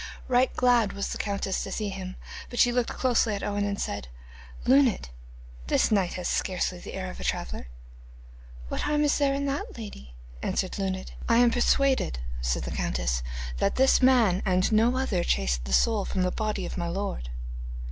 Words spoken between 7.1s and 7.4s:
of a